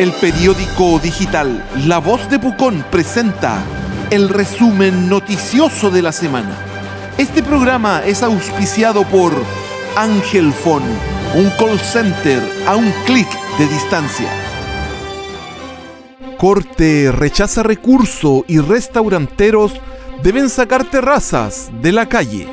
El 0.00 0.12
periódico 0.12 0.98
digital 0.98 1.62
La 1.86 1.98
Voz 1.98 2.30
de 2.30 2.38
Pucón 2.38 2.82
presenta 2.90 3.62
el 4.10 4.30
resumen 4.30 5.10
noticioso 5.10 5.90
de 5.90 6.00
la 6.00 6.10
semana. 6.10 6.56
Este 7.18 7.42
programa 7.42 8.00
es 8.06 8.22
auspiciado 8.22 9.02
por 9.02 9.30
Ángel 9.96 10.54
Phone, 10.54 10.86
un 11.34 11.50
call 11.58 11.78
center 11.78 12.42
a 12.66 12.76
un 12.76 12.90
clic 13.04 13.28
de 13.58 13.68
distancia. 13.68 14.30
Corte 16.38 17.12
rechaza 17.12 17.62
recurso 17.62 18.46
y 18.48 18.58
restauranteros 18.58 19.74
deben 20.22 20.48
sacar 20.48 20.84
terrazas 20.84 21.70
de 21.82 21.92
la 21.92 22.06
calle. 22.06 22.48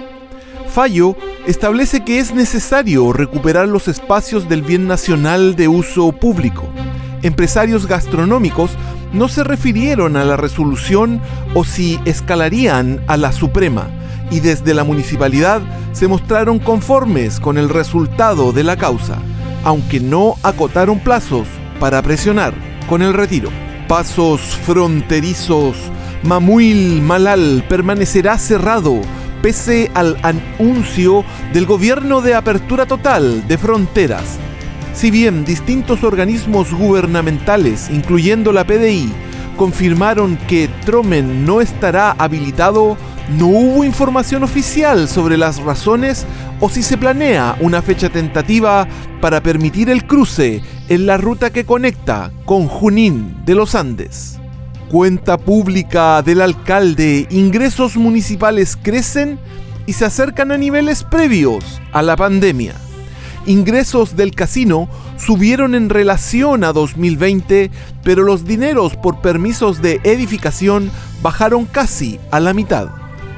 Fallo 0.76 1.16
establece 1.46 2.04
que 2.04 2.20
es 2.20 2.34
necesario 2.34 3.14
recuperar 3.14 3.70
los 3.70 3.88
espacios 3.88 4.50
del 4.50 4.64
bien 4.64 4.86
nacional 4.86 5.56
de 5.56 5.70
uso 5.70 6.12
público. 6.12 6.68
Empresarios 7.24 7.88
gastronómicos 7.88 8.72
no 9.14 9.28
se 9.28 9.44
refirieron 9.44 10.18
a 10.18 10.24
la 10.24 10.38
resolución 10.38 11.22
o 11.54 11.64
si 11.64 12.00
escalarían 12.06 13.02
a 13.08 13.18
la 13.18 13.32
Suprema 13.32 13.88
y 14.30 14.40
desde 14.40 14.74
la 14.74 14.84
municipalidad 14.84 15.62
se 15.94 16.08
mostraron 16.08 16.60
conformes 16.60 17.40
con 17.40 17.58
el 17.58 17.70
resultado 17.70 18.52
de 18.52 18.64
la 18.64 18.78
causa, 18.78 19.18
aunque 19.64 20.00
no 20.00 20.36
acotaron 20.44 21.00
plazos 21.00 21.48
para 21.80 22.02
presionar 22.02 22.54
con 22.88 23.02
el 23.02 23.14
retiro. 23.14 23.50
Pasos 23.88 24.42
fronterizos. 24.42 25.78
Mamuil 26.24 27.02
Malal 27.02 27.64
permanecerá 27.70 28.38
cerrado 28.38 29.02
pese 29.42 29.92
al 29.94 30.18
anuncio 30.24 31.24
del 31.54 31.66
gobierno 31.66 32.22
de 32.22 32.36
apertura 32.36 32.86
total 32.86 33.48
de 33.48 33.58
fronteras. 33.58 34.40
Si 34.98 35.12
bien 35.12 35.46
distintos 35.46 36.04
organismos 36.04 36.74
gubernamentales, 36.74 37.88
incluyendo 37.92 38.52
la 38.52 38.66
PDI, 38.66 39.14
confirmaron 39.56 40.38
que 40.48 40.72
Tromen 40.88 41.46
no 41.46 41.62
estará 41.62 42.14
habilitado, 42.14 42.98
no 43.38 43.46
hubo 43.46 43.84
información 43.84 44.42
oficial 44.42 45.08
sobre 45.08 45.38
las 45.38 45.62
razones 45.62 46.26
o 46.60 46.68
si 46.68 46.82
se 46.82 46.98
planea 46.98 47.56
una 47.60 47.84
fecha 47.84 48.10
tentativa 48.10 48.88
para 49.22 49.44
permitir 49.44 49.92
el 49.92 50.08
cruce 50.08 50.64
en 50.90 51.06
la 51.06 51.18
ruta 51.18 51.52
que 51.52 51.64
conecta 51.64 52.32
con 52.46 52.68
Junín 52.68 53.46
de 53.46 53.54
los 53.54 53.76
Andes. 53.76 54.40
Cuenta 54.90 55.38
pública 55.38 56.24
del 56.24 56.42
alcalde, 56.42 57.28
ingresos 57.30 57.98
municipales 57.98 58.76
crecen 58.76 59.38
y 59.86 59.94
se 59.94 60.06
acercan 60.06 60.52
a 60.52 60.58
niveles 60.58 61.04
previos 61.04 61.80
a 61.92 62.02
la 62.02 62.16
pandemia. 62.16 62.87
Ingresos 63.48 64.18
del 64.18 64.36
casino 64.36 64.90
subieron 65.18 65.74
en 65.74 65.90
relación 65.90 66.66
a 66.66 66.74
2020, 66.74 67.72
pero 68.04 68.24
los 68.24 68.44
dineros 68.44 68.98
por 68.98 69.22
permisos 69.22 69.82
de 69.82 70.02
edificación 70.04 70.92
bajaron 71.22 71.66
casi 71.66 72.20
a 72.30 72.42
la 72.42 72.54
mitad. 72.54 72.90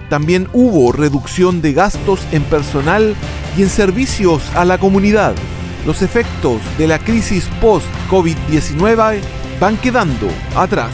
También 0.09 0.49
hubo 0.51 0.91
reducción 0.91 1.61
de 1.61 1.73
gastos 1.73 2.21
en 2.31 2.41
personal 2.43 3.15
y 3.55 3.61
en 3.61 3.69
servicios 3.69 4.41
a 4.55 4.65
la 4.65 4.79
comunidad. 4.79 5.35
Los 5.85 6.01
efectos 6.01 6.59
de 6.79 6.87
la 6.87 6.97
crisis 6.97 7.47
post-COVID-19 7.61 9.19
van 9.59 9.77
quedando 9.77 10.27
atrás. 10.55 10.91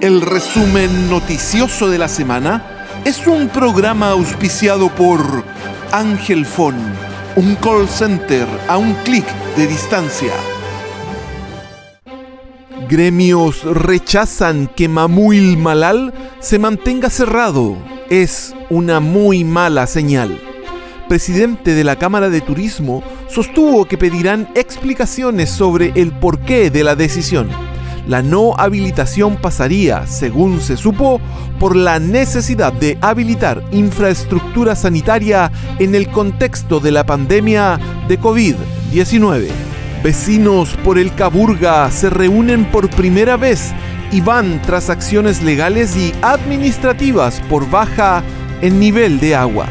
El 0.00 0.22
resumen 0.22 1.10
noticioso 1.10 1.90
de 1.90 1.98
la 1.98 2.08
semana 2.08 2.86
es 3.04 3.26
un 3.26 3.48
programa 3.48 4.12
auspiciado 4.12 4.88
por 4.88 5.20
Ángel 5.92 6.46
Phone, 6.46 6.94
un 7.38 7.54
call 7.54 7.86
center 7.88 8.48
a 8.66 8.78
un 8.78 8.94
clic 9.04 9.24
de 9.56 9.68
distancia. 9.68 10.32
Gremios 12.88 13.62
rechazan 13.62 14.66
que 14.66 14.88
Mamuil 14.88 15.56
Malal 15.56 16.12
se 16.40 16.58
mantenga 16.58 17.10
cerrado. 17.10 17.76
Es 18.10 18.56
una 18.70 18.98
muy 18.98 19.44
mala 19.44 19.86
señal. 19.86 20.36
Presidente 21.08 21.74
de 21.74 21.84
la 21.84 21.94
Cámara 21.94 22.28
de 22.28 22.40
Turismo 22.40 23.04
sostuvo 23.28 23.84
que 23.84 23.96
pedirán 23.96 24.48
explicaciones 24.56 25.48
sobre 25.48 25.92
el 25.94 26.10
porqué 26.10 26.70
de 26.70 26.82
la 26.82 26.96
decisión 26.96 27.48
la 28.08 28.22
no 28.22 28.54
habilitación 28.56 29.36
pasaría, 29.36 30.06
según 30.06 30.60
se 30.60 30.78
supo, 30.78 31.20
por 31.60 31.76
la 31.76 32.00
necesidad 32.00 32.72
de 32.72 32.96
habilitar 33.02 33.62
infraestructura 33.70 34.74
sanitaria 34.74 35.52
en 35.78 35.94
el 35.94 36.08
contexto 36.08 36.80
de 36.80 36.90
la 36.90 37.04
pandemia 37.04 37.78
de 38.08 38.18
COVID-19. 38.18 39.48
Vecinos 40.02 40.70
por 40.84 40.98
el 40.98 41.14
Caburga 41.14 41.90
se 41.90 42.08
reúnen 42.08 42.64
por 42.64 42.88
primera 42.88 43.36
vez 43.36 43.72
y 44.10 44.22
van 44.22 44.62
tras 44.62 44.88
acciones 44.88 45.42
legales 45.42 45.94
y 45.94 46.14
administrativas 46.22 47.42
por 47.50 47.68
baja 47.68 48.22
en 48.62 48.80
nivel 48.80 49.20
de 49.20 49.34
agua. 49.34 49.66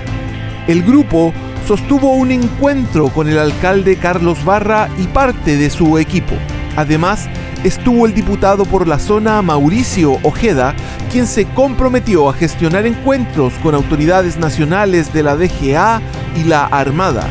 El 0.68 0.84
grupo 0.84 1.34
sostuvo 1.68 2.14
un 2.14 2.30
encuentro 2.32 3.10
con 3.10 3.30
el 3.30 3.40
alcalde 3.40 3.96
Carlos 3.96 4.46
Barra 4.46 4.90
y 5.00 5.08
parte 5.08 5.58
de 5.58 5.72
su 5.72 5.98
equipo. 5.98 6.36
Además, 6.76 7.28
estuvo 7.64 8.06
el 8.06 8.14
diputado 8.14 8.66
por 8.66 8.88
la 8.88 9.00
zona 9.00 9.42
Mauricio 9.42 10.20
Ojeda, 10.24 10.76
quien 11.12 11.28
se 11.28 11.46
comprometió 11.46 12.30
a 12.30 12.34
gestionar 12.34 12.86
encuentros 12.86 13.54
con 13.64 13.76
autoridades 13.76 14.38
nacionales 14.38 15.14
de 15.14 15.24
la 15.24 15.36
DGA 15.36 16.02
y 16.36 16.44
la 16.44 16.66
Armada. 16.66 17.28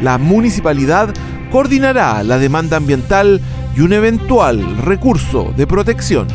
La 0.00 0.18
municipalidad 0.18 1.12
coordinará 1.50 2.22
la 2.22 2.38
demanda 2.38 2.76
ambiental 2.76 3.40
y 3.76 3.80
un 3.80 3.92
eventual 3.92 4.76
recurso 4.78 5.52
de 5.56 5.66
protección. 5.66 6.28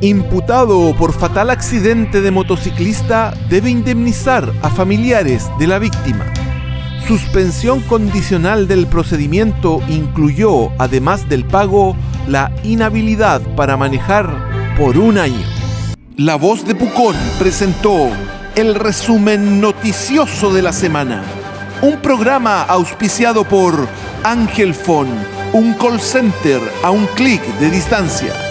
Imputado 0.00 0.94
por 0.96 1.12
fatal 1.12 1.50
accidente 1.50 2.20
de 2.22 2.30
motociclista 2.30 3.34
debe 3.50 3.70
indemnizar 3.70 4.50
a 4.62 4.70
familiares 4.70 5.50
de 5.58 5.66
la 5.66 5.78
víctima. 5.78 6.24
Suspensión 7.06 7.80
condicional 7.80 8.68
del 8.68 8.86
procedimiento 8.86 9.80
incluyó, 9.88 10.70
además 10.78 11.28
del 11.28 11.44
pago, 11.44 11.96
la 12.30 12.52
inhabilidad 12.62 13.40
para 13.56 13.76
manejar 13.76 14.76
por 14.78 14.96
un 14.96 15.18
año. 15.18 15.44
La 16.16 16.36
voz 16.36 16.64
de 16.64 16.76
Pucón 16.76 17.16
presentó 17.40 18.08
el 18.54 18.76
resumen 18.76 19.60
noticioso 19.60 20.52
de 20.52 20.62
la 20.62 20.72
semana. 20.72 21.22
Un 21.82 21.96
programa 21.96 22.62
auspiciado 22.62 23.42
por 23.42 23.88
Ángel 24.22 24.74
Phone, 24.74 25.10
un 25.52 25.74
call 25.74 26.00
center 26.00 26.60
a 26.84 26.90
un 26.90 27.06
clic 27.16 27.42
de 27.58 27.68
distancia. 27.68 28.49